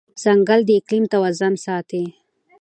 [0.21, 2.03] ځنګل د اقلیم توازن ساتي.